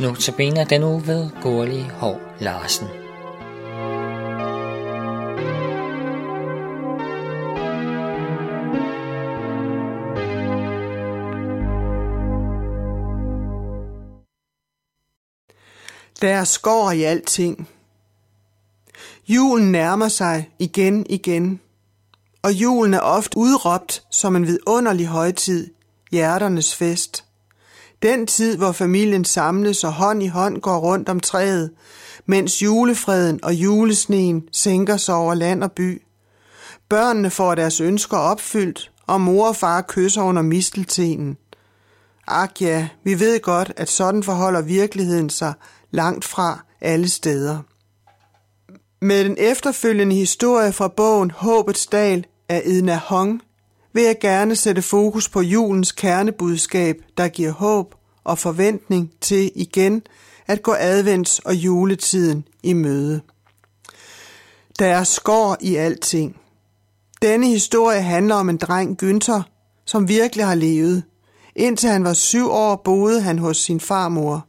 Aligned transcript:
Notabene 0.00 0.64
den 0.64 0.82
uge 0.82 1.06
ved 1.06 1.30
Gurli 1.42 1.80
Hov 1.80 2.20
Larsen. 2.40 2.86
Der 16.20 16.34
er 16.34 16.44
skår 16.44 16.90
i 16.90 17.02
alting. 17.02 17.68
Julen 19.28 19.72
nærmer 19.72 20.08
sig 20.08 20.50
igen 20.58 21.06
igen, 21.08 21.60
og 22.42 22.52
julen 22.52 22.94
er 22.94 23.00
ofte 23.00 23.36
udråbt 23.36 24.02
som 24.10 24.36
en 24.36 24.46
vidunderlig 24.46 25.06
højtid, 25.06 25.70
hjerternes 26.10 26.74
fest. 26.74 27.25
Den 28.02 28.26
tid, 28.26 28.56
hvor 28.56 28.72
familien 28.72 29.24
samles 29.24 29.84
og 29.84 29.92
hånd 29.92 30.22
i 30.22 30.26
hånd 30.26 30.60
går 30.60 30.78
rundt 30.78 31.08
om 31.08 31.20
træet, 31.20 31.70
mens 32.26 32.62
julefreden 32.62 33.40
og 33.42 33.54
julesneen 33.54 34.48
sænker 34.52 34.96
sig 34.96 35.14
over 35.14 35.34
land 35.34 35.62
og 35.62 35.72
by. 35.72 36.02
Børnene 36.88 37.30
får 37.30 37.54
deres 37.54 37.80
ønsker 37.80 38.16
opfyldt, 38.16 38.92
og 39.06 39.20
mor 39.20 39.48
og 39.48 39.56
far 39.56 39.84
kysser 39.88 40.22
under 40.22 40.42
misteltenen. 40.42 41.36
Ak 42.26 42.62
ja, 42.62 42.88
vi 43.04 43.20
ved 43.20 43.40
godt, 43.40 43.72
at 43.76 43.88
sådan 43.88 44.22
forholder 44.22 44.60
virkeligheden 44.60 45.30
sig 45.30 45.52
langt 45.90 46.24
fra 46.24 46.64
alle 46.80 47.08
steder. 47.08 47.58
Med 49.00 49.24
den 49.24 49.36
efterfølgende 49.38 50.16
historie 50.16 50.72
fra 50.72 50.88
bogen 50.88 51.30
Håbets 51.30 51.86
Dal 51.86 52.26
af 52.48 52.62
Edna 52.64 53.00
Hong 53.04 53.42
vil 53.96 54.04
jeg 54.04 54.16
gerne 54.20 54.56
sætte 54.56 54.82
fokus 54.82 55.28
på 55.28 55.40
julens 55.40 55.92
kernebudskab, 55.92 56.96
der 57.16 57.28
giver 57.28 57.50
håb 57.50 57.94
og 58.24 58.38
forventning 58.38 59.12
til 59.20 59.52
igen 59.54 60.02
at 60.46 60.62
gå 60.62 60.74
advents- 60.74 61.40
og 61.44 61.54
juletiden 61.54 62.44
i 62.62 62.72
møde. 62.72 63.20
Der 64.78 64.86
er 64.86 65.04
skår 65.04 65.56
i 65.60 65.76
alting. 65.76 66.36
Denne 67.22 67.46
historie 67.46 68.02
handler 68.02 68.34
om 68.34 68.48
en 68.48 68.56
dreng 68.56 69.02
Günther, 69.02 69.42
som 69.84 70.08
virkelig 70.08 70.46
har 70.46 70.54
levet. 70.54 71.02
Indtil 71.56 71.90
han 71.90 72.04
var 72.04 72.12
syv 72.12 72.50
år, 72.50 72.82
boede 72.84 73.20
han 73.20 73.38
hos 73.38 73.56
sin 73.56 73.80
farmor. 73.80 74.46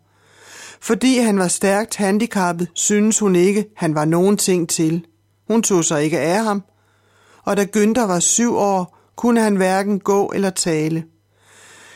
Fordi 0.81 1.17
han 1.17 1.39
var 1.39 1.47
stærkt 1.47 1.95
handicappet, 1.95 2.67
synes 2.73 3.19
hun 3.19 3.35
ikke, 3.35 3.65
han 3.75 3.95
var 3.95 4.05
nogen 4.05 4.37
ting 4.37 4.69
til. 4.69 5.05
Hun 5.47 5.63
tog 5.63 5.85
sig 5.85 6.03
ikke 6.03 6.19
af 6.19 6.43
ham, 6.43 6.63
og 7.43 7.57
da 7.57 7.67
Günther 7.75 8.05
var 8.05 8.19
syv 8.19 8.55
år, 8.55 8.96
kunne 9.17 9.41
han 9.41 9.55
hverken 9.55 9.99
gå 9.99 10.31
eller 10.35 10.49
tale. 10.49 11.03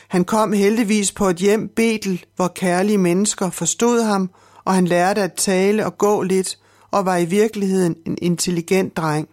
Han 0.08 0.26
kom 0.26 0.54
heldigvis 0.54 1.12
på 1.12 1.30
et 1.30 1.38
hjem 1.38 1.70
Betel, 1.76 2.26
hvor 2.36 2.48
kærlige 2.48 2.98
mennesker 2.98 3.50
forstod 3.50 4.02
ham, 4.02 4.30
og 4.66 4.74
han 4.74 4.86
lærte 4.86 5.22
at 5.22 5.34
tale 5.34 5.86
og 5.86 5.98
gå 5.98 6.22
lidt, 6.22 6.58
og 6.92 7.06
var 7.06 7.18
i 7.18 7.26
virkeligheden 7.26 7.96
en 8.06 8.18
intelligent 8.22 8.98
dreng. 8.98 9.30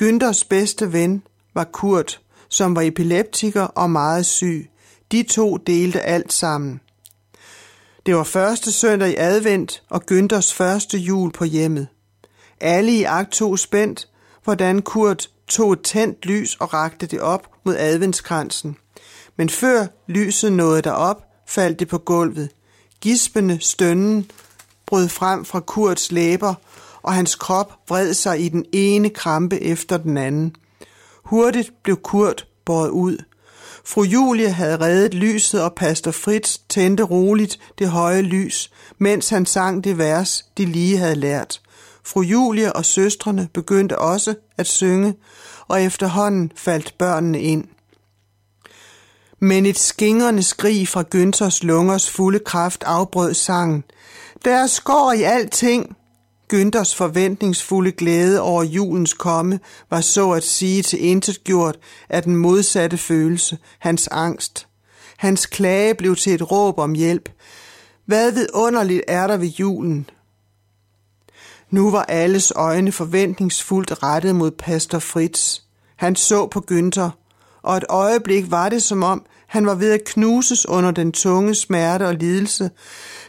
Günthers 0.00 0.46
bedste 0.48 0.92
ven 0.92 1.22
var 1.54 1.64
Kurt, 1.64 2.20
som 2.48 2.76
var 2.76 2.82
epileptiker 2.82 3.62
og 3.62 3.90
meget 3.90 4.26
syg. 4.26 4.70
De 5.12 5.22
to 5.22 5.56
delte 5.56 6.02
alt 6.02 6.32
sammen. 6.32 6.80
Det 8.06 8.16
var 8.16 8.24
første 8.24 8.72
søndag 8.72 9.10
i 9.10 9.16
advent 9.18 9.82
og 9.90 10.02
Günthers 10.12 10.54
første 10.54 10.98
jul 10.98 11.32
på 11.32 11.44
hjemmet. 11.44 11.88
Alle 12.60 12.92
i 12.92 13.02
akt 13.02 13.30
tog 13.30 13.58
spændt, 13.58 14.08
hvordan 14.46 14.82
Kurt 14.82 15.30
tog 15.48 15.72
et 15.72 15.82
tændt 15.82 16.26
lys 16.26 16.56
og 16.60 16.74
rakte 16.74 17.06
det 17.06 17.20
op 17.20 17.50
mod 17.64 17.76
adventskransen. 17.78 18.76
Men 19.36 19.48
før 19.48 19.86
lyset 20.06 20.52
nåede 20.52 20.82
derop, 20.82 21.22
faldt 21.48 21.80
det 21.80 21.88
på 21.88 21.98
gulvet. 21.98 22.50
Gispende 23.00 23.58
stønnen 23.60 24.30
brød 24.86 25.08
frem 25.08 25.44
fra 25.44 25.60
Kurts 25.60 26.12
læber, 26.12 26.54
og 27.02 27.14
hans 27.14 27.34
krop 27.34 27.72
vred 27.88 28.14
sig 28.14 28.40
i 28.40 28.48
den 28.48 28.64
ene 28.72 29.10
krampe 29.10 29.60
efter 29.60 29.96
den 29.96 30.16
anden. 30.16 30.56
Hurtigt 31.24 31.70
blev 31.82 31.96
Kurt 31.96 32.46
båret 32.64 32.90
ud. 32.90 33.18
Fru 33.84 34.02
Julie 34.02 34.50
havde 34.50 34.80
reddet 34.80 35.14
lyset, 35.14 35.62
og 35.62 35.74
pastor 35.74 36.10
Fritz 36.10 36.58
tændte 36.68 37.02
roligt 37.02 37.58
det 37.78 37.88
høje 37.88 38.22
lys, 38.22 38.70
mens 38.98 39.28
han 39.28 39.46
sang 39.46 39.84
det 39.84 39.98
vers, 39.98 40.44
de 40.58 40.64
lige 40.64 40.98
havde 40.98 41.14
lært. 41.14 41.60
Fru 42.06 42.22
Julie 42.22 42.72
og 42.72 42.84
søstrene 42.84 43.48
begyndte 43.54 43.98
også 43.98 44.34
at 44.56 44.66
synge, 44.66 45.14
og 45.68 45.82
efterhånden 45.82 46.52
faldt 46.56 46.94
børnene 46.98 47.40
ind. 47.40 47.64
Men 49.40 49.66
et 49.66 49.78
skingrende 49.78 50.42
skrig 50.42 50.88
fra 50.88 51.04
Günthers 51.14 51.66
lungers 51.66 52.10
fulde 52.10 52.38
kraft 52.38 52.84
afbrød 52.84 53.34
sangen. 53.34 53.84
Der 54.44 54.66
skår 54.66 55.12
i 55.12 55.22
alting. 55.22 55.96
Günthers 56.52 56.94
forventningsfulde 56.96 57.92
glæde 57.92 58.40
over 58.40 58.62
julens 58.62 59.14
komme 59.14 59.60
var 59.90 60.00
så 60.00 60.30
at 60.30 60.44
sige 60.44 60.82
til 60.82 61.04
intet 61.04 61.44
gjort 61.44 61.78
af 62.08 62.22
den 62.22 62.36
modsatte 62.36 62.98
følelse, 62.98 63.58
hans 63.78 64.08
angst. 64.08 64.66
Hans 65.16 65.46
klage 65.46 65.94
blev 65.94 66.16
til 66.16 66.34
et 66.34 66.50
råb 66.50 66.78
om 66.78 66.92
hjælp. 66.92 67.28
Hvad 68.04 68.32
vidunderligt 68.32 69.02
er 69.08 69.26
der 69.26 69.36
ved 69.36 69.48
julen? 69.48 70.10
Nu 71.70 71.90
var 71.90 72.02
alles 72.02 72.52
øjne 72.56 72.92
forventningsfuldt 72.92 74.02
rettet 74.02 74.34
mod 74.34 74.50
pastor 74.50 74.98
Fritz. 74.98 75.60
Han 75.96 76.16
så 76.16 76.46
på 76.46 76.64
Günther, 76.70 77.10
og 77.62 77.76
et 77.76 77.84
øjeblik 77.88 78.50
var 78.50 78.68
det 78.68 78.82
som 78.82 79.02
om, 79.02 79.26
han 79.46 79.66
var 79.66 79.74
ved 79.74 79.92
at 79.92 80.04
knuses 80.04 80.68
under 80.68 80.90
den 80.90 81.12
tunge 81.12 81.54
smerte 81.54 82.06
og 82.06 82.14
lidelse, 82.14 82.70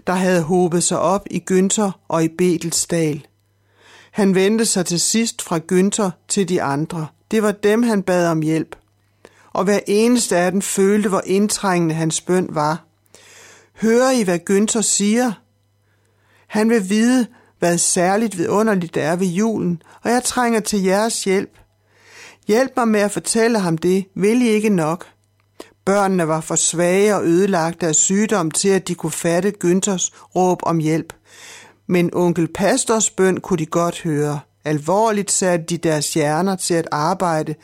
der 0.08 0.14
havde 0.14 0.42
hobet 0.42 0.84
sig 0.84 1.00
op 1.00 1.28
i 1.31 1.44
Günther 1.52 1.92
og 2.08 2.24
i 2.24 2.28
Betelsdal. 2.38 3.28
Han 4.12 4.36
vendte 4.36 4.66
sig 4.66 4.86
til 4.86 5.00
sidst 5.00 5.42
fra 5.42 5.59
Günther 5.72 6.09
til 6.28 6.50
de 6.50 6.62
andre. 6.62 7.08
Det 7.31 7.44
var 7.44 7.52
dem, 7.52 7.84
han 7.84 8.03
bad 8.03 8.28
om 8.28 8.42
hjælp. 8.42 8.76
Og 9.53 9.64
hver 9.64 9.80
eneste 9.88 10.38
af 10.38 10.52
dem 10.52 10.62
følte, 10.62 11.09
hvor 11.09 11.22
indtrængende 11.26 11.96
hans 11.96 12.22
bøn 12.22 12.47
var. 12.50 12.84
Hører 13.81 14.12
I, 14.12 14.24
hvad 14.24 14.40
Günther 14.50 14.81
siger? 14.81 15.31
Han 16.47 16.70
vil 16.70 16.90
vide, 16.90 17.28
hvad 17.59 17.78
særligt 17.78 18.38
vidunderligt 18.38 18.95
der 18.95 19.03
er 19.03 19.16
ved 19.16 19.28
julen, 19.28 19.81
og 20.03 20.12
jeg 20.12 20.23
trænger 20.23 20.59
til 20.59 20.84
jeres 20.84 21.23
hjælp. 21.23 21.57
Hjælp 22.47 22.72
mig 22.75 22.88
med 22.88 23.00
at 23.00 23.12
fortælle 23.12 23.59
ham 23.59 23.78
det, 23.78 24.06
vil 24.16 24.41
I 24.41 24.47
ikke 24.47 24.69
nok? 24.69 25.06
Børnene 25.85 26.28
var 26.28 26.41
for 26.41 26.56
svage 26.56 27.16
og 27.16 27.25
ødelagte 27.25 27.88
af 27.88 27.96
sygdom 27.96 28.51
til, 28.51 28.69
at 28.69 28.88
de 28.88 28.96
kunne 28.96 29.12
fatte 29.12 29.53
Günthers 29.63 30.12
råb 30.35 30.59
om 30.63 30.78
hjælp. 30.78 31.13
Men 31.88 32.09
onkel 32.13 32.47
Pastors 32.47 33.09
bøn 33.09 33.38
kunne 33.38 33.57
de 33.57 33.66
godt 33.66 34.01
høre. 34.01 34.40
Alvorligt 34.66 35.31
satte 35.31 35.66
de 35.66 35.78
deres 35.78 36.13
hjerner 36.13 36.56
til 36.56 36.73
at 36.73 36.88
arbejde, 36.91 37.56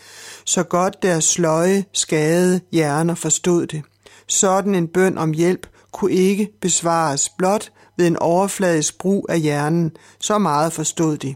så 0.46 0.64
godt 0.64 1.04
deres 1.04 1.24
sløje, 1.24 1.86
skadede 1.94 2.62
hjerner 2.72 3.16
forstod 3.16 3.68
det. 3.68 3.82
Sådan 4.28 4.76
en 4.76 4.88
bøn 4.88 5.18
om 5.18 5.32
hjælp 5.32 5.68
kunne 5.92 6.12
ikke 6.12 6.50
besvares 6.62 7.30
blot 7.30 7.72
ved 7.98 8.08
en 8.08 8.18
overfladisk 8.18 8.98
brug 8.98 9.26
af 9.30 9.40
hjernen, 9.40 9.92
så 10.20 10.38
meget 10.38 10.74
forstod 10.74 11.18
de. 11.18 11.36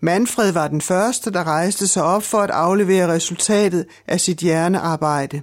Manfred 0.00 0.52
var 0.52 0.68
den 0.68 0.80
første, 0.80 1.30
der 1.30 1.44
rejste 1.44 1.86
sig 1.86 2.02
op 2.02 2.22
for 2.22 2.38
at 2.38 2.50
aflevere 2.50 3.08
resultatet 3.08 3.86
af 4.06 4.20
sit 4.20 4.38
hjernearbejde. 4.38 5.42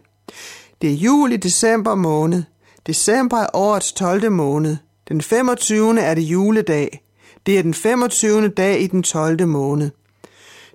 Det 0.82 0.90
er 0.90 0.96
juli 0.96 1.38
december 1.38 1.96
måned. 1.96 2.44
December 2.88 3.38
er 3.38 3.48
årets 3.54 3.94
12. 3.94 4.32
måned. 4.32 4.78
Den 5.10 5.22
25. 5.22 6.02
er 6.02 6.14
det 6.14 6.22
juledag. 6.22 7.04
Det 7.46 7.58
er 7.58 7.62
den 7.62 7.74
25. 7.74 8.48
dag 8.48 8.82
i 8.82 8.88
den 8.88 9.04
12. 9.04 9.48
måned. 9.48 9.92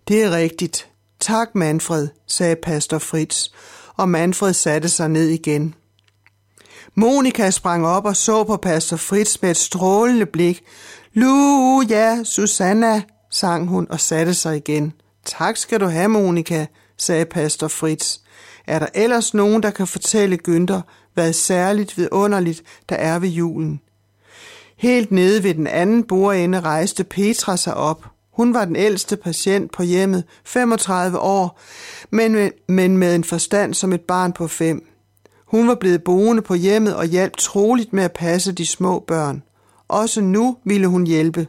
Det 0.08 0.22
er 0.22 0.30
rigtigt. 0.30 0.88
Tak, 1.20 1.54
Manfred, 1.54 2.08
sagde 2.26 2.56
pastor 2.56 2.98
Fritz, 2.98 3.48
og 3.96 4.08
Manfred 4.08 4.52
satte 4.52 4.88
sig 4.88 5.08
ned 5.08 5.28
igen. 5.28 5.74
Monika 6.98 7.50
sprang 7.50 7.86
op 7.86 8.04
og 8.04 8.16
så 8.16 8.44
på 8.44 8.56
pastor 8.56 8.96
Fritz 8.96 9.42
med 9.42 9.50
et 9.50 9.56
strålende 9.56 10.26
blik. 10.26 10.62
Luja, 11.12 12.24
Susanna, 12.24 13.02
sang 13.30 13.68
hun 13.68 13.86
og 13.90 14.00
satte 14.00 14.34
sig 14.34 14.56
igen. 14.56 14.92
Tak 15.24 15.56
skal 15.56 15.80
du 15.80 15.86
have, 15.86 16.08
Monika, 16.08 16.66
sagde 16.96 17.24
pastor 17.24 17.68
Fritz. 17.68 18.18
Er 18.66 18.78
der 18.78 18.86
ellers 18.94 19.34
nogen, 19.34 19.62
der 19.62 19.70
kan 19.70 19.86
fortælle 19.86 20.38
Günther, 20.48 20.80
hvad 21.14 21.32
særligt 21.32 21.98
vidunderligt 21.98 22.62
der 22.88 22.96
er 22.96 23.18
ved 23.18 23.28
julen? 23.28 23.80
Helt 24.76 25.10
nede 25.10 25.42
ved 25.42 25.54
den 25.54 25.66
anden 25.66 26.04
bordende 26.04 26.60
rejste 26.60 27.04
Petra 27.04 27.56
sig 27.56 27.74
op. 27.74 28.06
Hun 28.32 28.54
var 28.54 28.64
den 28.64 28.76
ældste 28.76 29.16
patient 29.16 29.72
på 29.72 29.82
hjemmet, 29.82 30.24
35 30.44 31.18
år, 31.18 31.60
men 32.10 32.32
med, 32.32 32.50
men 32.68 32.96
med 32.96 33.14
en 33.14 33.24
forstand 33.24 33.74
som 33.74 33.92
et 33.92 34.00
barn 34.00 34.32
på 34.32 34.48
fem. 34.48 34.97
Hun 35.48 35.68
var 35.68 35.74
blevet 35.74 36.04
boende 36.04 36.42
på 36.42 36.54
hjemmet 36.54 36.96
og 36.96 37.04
hjalp 37.04 37.36
troligt 37.36 37.92
med 37.92 38.04
at 38.04 38.12
passe 38.12 38.52
de 38.52 38.66
små 38.66 39.04
børn. 39.06 39.42
Også 39.88 40.20
nu 40.20 40.56
ville 40.64 40.86
hun 40.86 41.06
hjælpe. 41.06 41.46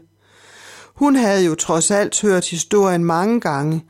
Hun 0.95 1.15
havde 1.15 1.45
jo 1.45 1.55
trods 1.55 1.91
alt 1.91 2.21
hørt 2.21 2.49
historien 2.49 3.05
mange 3.05 3.39
gange. 3.39 3.85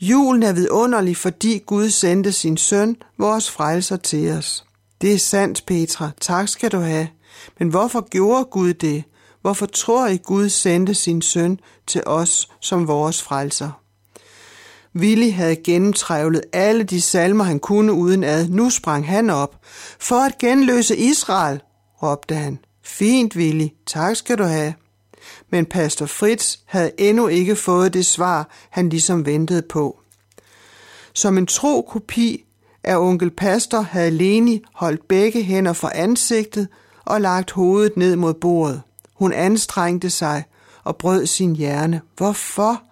Julen 0.00 0.42
er 0.42 0.52
vidunderlig, 0.52 1.16
fordi 1.16 1.58
Gud 1.66 1.90
sendte 1.90 2.32
sin 2.32 2.56
søn, 2.56 2.96
vores 3.18 3.50
frelser, 3.50 3.96
til 3.96 4.30
os. 4.30 4.64
Det 5.00 5.14
er 5.14 5.18
sandt, 5.18 5.66
Petra. 5.66 6.10
Tak 6.20 6.48
skal 6.48 6.72
du 6.72 6.78
have. 6.78 7.08
Men 7.58 7.68
hvorfor 7.68 8.08
gjorde 8.08 8.44
Gud 8.44 8.74
det? 8.74 9.04
Hvorfor 9.42 9.66
tror 9.66 10.06
I, 10.06 10.16
Gud 10.16 10.48
sendte 10.48 10.94
sin 10.94 11.22
søn 11.22 11.60
til 11.86 12.02
os 12.06 12.48
som 12.60 12.88
vores 12.88 13.22
frelser? 13.22 13.70
Willy 14.96 15.32
havde 15.32 15.56
gennemtrævlet 15.56 16.42
alle 16.52 16.82
de 16.82 17.00
salmer, 17.00 17.44
han 17.44 17.58
kunne 17.58 17.92
uden 17.92 18.24
ad. 18.24 18.48
Nu 18.48 18.70
sprang 18.70 19.08
han 19.08 19.30
op. 19.30 19.56
For 20.00 20.16
at 20.16 20.38
genløse 20.38 20.96
Israel, 20.96 21.60
råbte 22.02 22.34
han. 22.34 22.58
Fint, 22.84 23.36
Willy. 23.36 23.68
Tak 23.86 24.16
skal 24.16 24.38
du 24.38 24.44
have. 24.44 24.74
Men 25.50 25.66
pastor 25.66 26.06
Fritz 26.06 26.56
havde 26.66 26.90
endnu 26.98 27.26
ikke 27.26 27.56
fået 27.56 27.94
det 27.94 28.06
svar, 28.06 28.48
han 28.70 28.88
ligesom 28.88 29.26
ventede 29.26 29.62
på. 29.62 30.00
Som 31.14 31.38
en 31.38 31.46
tro 31.46 31.82
kopi 31.82 32.44
af 32.84 32.96
onkel 32.96 33.30
Pastor 33.30 33.80
havde 33.80 34.10
Leni 34.10 34.62
holdt 34.74 35.08
begge 35.08 35.42
hænder 35.42 35.72
for 35.72 35.90
ansigtet 35.94 36.68
og 37.04 37.20
lagt 37.20 37.50
hovedet 37.50 37.96
ned 37.96 38.16
mod 38.16 38.34
bordet. 38.34 38.82
Hun 39.14 39.32
anstrengte 39.32 40.10
sig 40.10 40.44
og 40.84 40.96
brød 40.96 41.26
sin 41.26 41.56
hjerne. 41.56 42.00
Hvorfor? 42.16 42.82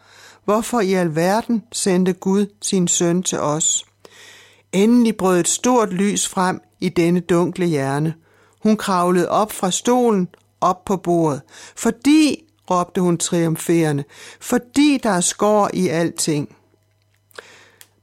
Hvorfor 0.46 0.81
i 0.81 0.93
alverden 0.93 1.62
sendte 1.72 2.12
Gud 2.12 2.46
sin 2.62 2.88
søn 2.88 3.22
til 3.22 3.38
os? 3.38 3.84
Endelig 4.72 5.16
brød 5.16 5.40
et 5.40 5.48
stort 5.48 5.93
lys 5.93 6.28
frem 6.28 6.60
i 6.81 6.88
denne 6.88 7.20
dunkle 7.20 7.66
hjerne. 7.66 8.14
Hun 8.62 8.76
kravlede 8.76 9.28
op 9.28 9.52
fra 9.52 9.70
stolen, 9.70 10.28
op 10.60 10.84
på 10.84 10.96
bordet. 10.96 11.40
Fordi, 11.76 12.44
råbte 12.70 13.00
hun 13.00 13.19
triumferende, 13.19 14.04
fordi 14.40 15.00
der 15.02 15.10
er 15.10 15.20
skår 15.20 15.70
i 15.75 15.88
alting. 15.88 16.56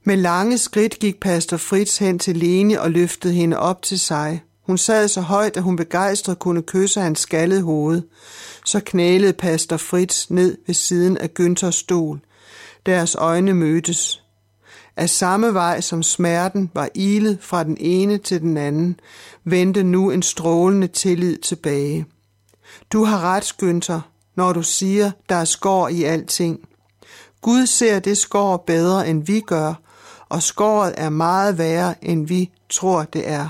Med 0.04 0.16
lange 0.16 0.58
skridt 0.58 0.98
gik 0.98 1.20
pastor 1.20 1.56
Fritz 1.56 1.98
hen 1.98 2.18
til 2.18 2.36
Lene 2.36 2.80
og 2.80 2.90
løftede 2.90 3.34
hende 3.34 3.58
op 3.58 3.82
til 3.82 4.00
sig. 4.00 4.42
Hun 4.66 4.78
sad 4.78 5.08
så 5.08 5.20
højt, 5.20 5.56
at 5.56 5.62
hun 5.62 5.76
begejstret 5.76 6.38
kunne 6.38 6.62
kysse 6.62 7.00
hans 7.00 7.20
skaldede 7.20 7.62
hoved. 7.62 8.02
Så 8.64 8.80
knælede 8.80 9.32
pastor 9.32 9.76
Fritz 9.76 10.30
ned 10.30 10.58
ved 10.66 10.74
siden 10.74 11.18
af 11.18 11.30
Günthers 11.40 11.70
stol. 11.70 12.20
Deres 12.86 13.14
øjne 13.14 13.54
mødtes. 13.54 14.22
Af 14.96 15.10
samme 15.10 15.54
vej 15.54 15.80
som 15.80 16.02
smerten 16.02 16.70
var 16.74 16.88
ilet 16.94 17.38
fra 17.40 17.64
den 17.64 17.76
ene 17.80 18.18
til 18.18 18.40
den 18.40 18.56
anden, 18.56 19.00
vendte 19.44 19.82
nu 19.82 20.10
en 20.10 20.22
strålende 20.22 20.86
tillid 20.86 21.38
tilbage. 21.38 22.06
Du 22.92 23.04
har 23.04 23.20
ret, 23.20 23.54
Günther, 23.62 24.00
når 24.36 24.52
du 24.52 24.62
siger, 24.62 25.10
der 25.28 25.34
er 25.34 25.44
skår 25.44 25.88
i 25.88 26.02
alting. 26.02 26.60
Gud 27.40 27.66
ser 27.66 27.98
det 27.98 28.18
skår 28.18 28.56
bedre, 28.56 29.08
end 29.08 29.26
vi 29.26 29.40
gør, 29.40 29.74
og 30.28 30.42
skåret 30.42 30.94
er 30.96 31.08
meget 31.08 31.58
værre, 31.58 32.04
end 32.04 32.26
vi 32.26 32.50
tror, 32.70 33.02
det 33.02 33.28
er. 33.28 33.48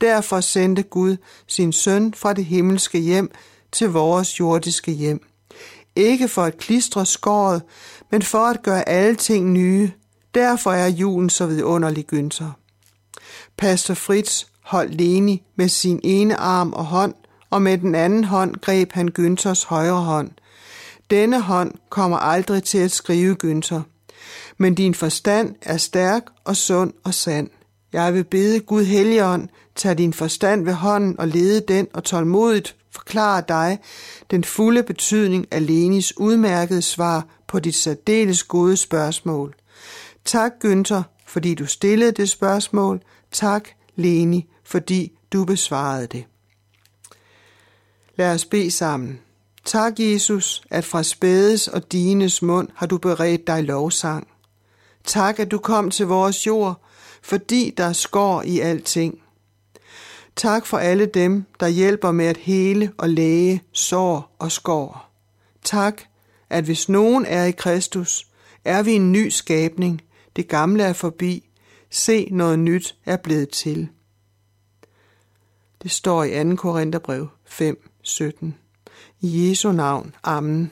Derfor 0.00 0.40
sendte 0.40 0.82
Gud 0.82 1.16
sin 1.46 1.72
søn 1.72 2.14
fra 2.14 2.32
det 2.32 2.44
himmelske 2.44 2.98
hjem 2.98 3.30
til 3.72 3.90
vores 3.90 4.40
jordiske 4.40 4.92
hjem. 4.92 5.26
Ikke 5.96 6.28
for 6.28 6.42
at 6.42 6.58
klistre 6.58 7.06
skåret, 7.06 7.62
men 8.10 8.22
for 8.22 8.38
at 8.38 8.62
gøre 8.62 8.88
alle 8.88 9.16
ting 9.16 9.52
nye. 9.52 9.90
Derfor 10.34 10.70
er 10.72 10.86
julen 10.86 11.30
så 11.30 11.46
vidunderlig, 11.46 12.06
gynser. 12.06 12.50
Pastor 13.56 13.94
Fritz 13.94 14.44
holdt 14.62 14.94
Leni 14.94 15.42
med 15.56 15.68
sin 15.68 16.00
ene 16.02 16.36
arm 16.36 16.72
og 16.72 16.84
hånd, 16.84 17.14
og 17.50 17.62
med 17.62 17.78
den 17.78 17.94
anden 17.94 18.24
hånd 18.24 18.54
greb 18.54 18.92
han 18.92 19.10
Günthers 19.18 19.68
højre 19.68 20.00
hånd. 20.00 20.30
Denne 21.10 21.40
hånd 21.40 21.72
kommer 21.90 22.16
aldrig 22.16 22.62
til 22.62 22.78
at 22.78 22.90
skrive 22.90 23.36
Günther. 23.44 23.80
Men 24.58 24.74
din 24.74 24.94
forstand 24.94 25.54
er 25.62 25.76
stærk 25.76 26.22
og 26.44 26.56
sund 26.56 26.92
og 27.04 27.14
sand. 27.14 27.50
Jeg 27.92 28.14
vil 28.14 28.24
bede 28.24 28.60
Gud 28.60 28.84
Helligånd, 28.84 29.48
tag 29.76 29.98
din 29.98 30.12
forstand 30.12 30.64
ved 30.64 30.72
hånden 30.72 31.20
og 31.20 31.28
lede 31.28 31.60
den 31.68 31.88
og 31.94 32.04
tålmodigt 32.04 32.76
forklare 32.96 33.42
dig 33.48 33.78
den 34.30 34.44
fulde 34.44 34.82
betydning 34.82 35.46
af 35.50 35.66
Lenis 35.66 36.16
udmærkede 36.16 36.82
svar 36.82 37.26
på 37.48 37.58
dit 37.60 37.74
særdeles 37.74 38.42
gode 38.42 38.76
spørgsmål. 38.76 39.54
Tak, 40.24 40.52
Günther, 40.64 41.02
fordi 41.26 41.54
du 41.54 41.66
stillede 41.66 42.12
det 42.12 42.30
spørgsmål. 42.30 43.00
Tak, 43.32 43.68
Leni, 43.96 44.46
fordi 44.64 45.12
du 45.32 45.44
besvarede 45.44 46.06
det. 46.06 46.24
Lad 48.16 48.34
os 48.34 48.44
bede 48.44 48.70
sammen. 48.70 49.20
Tak, 49.64 49.92
Jesus, 49.98 50.62
at 50.70 50.84
fra 50.84 51.02
spædes 51.02 51.68
og 51.68 51.92
dines 51.92 52.42
mund 52.42 52.68
har 52.74 52.86
du 52.86 52.98
beredt 52.98 53.46
dig 53.46 53.64
lovsang. 53.64 54.28
Tak, 55.04 55.38
at 55.38 55.50
du 55.50 55.58
kom 55.58 55.90
til 55.90 56.06
vores 56.06 56.46
jord, 56.46 56.82
fordi 57.22 57.74
der 57.76 57.92
skår 57.92 58.42
i 58.42 58.60
alting. 58.60 59.18
Tak 60.36 60.66
for 60.66 60.78
alle 60.78 61.06
dem, 61.06 61.44
der 61.60 61.68
hjælper 61.68 62.12
med 62.12 62.26
at 62.26 62.36
hele 62.36 62.92
og 62.98 63.08
læge 63.08 63.62
sår 63.72 64.36
og 64.38 64.52
skår. 64.52 65.10
Tak, 65.62 66.02
at 66.50 66.64
hvis 66.64 66.88
nogen 66.88 67.26
er 67.26 67.44
i 67.44 67.50
Kristus, 67.50 68.26
er 68.64 68.82
vi 68.82 68.92
en 68.92 69.12
ny 69.12 69.28
skabning. 69.28 70.02
Det 70.36 70.48
gamle 70.48 70.82
er 70.82 70.92
forbi. 70.92 71.48
Se, 71.90 72.28
noget 72.30 72.58
nyt 72.58 72.96
er 73.04 73.16
blevet 73.16 73.48
til. 73.48 73.88
Det 75.82 75.90
står 75.90 76.24
i 76.24 76.50
2. 76.50 76.56
Korintherbrev 76.56 77.28
5, 77.44 77.90
17. 78.02 78.54
I 79.20 79.48
Jesu 79.48 79.72
navn. 79.72 80.14
Amen. 80.22 80.70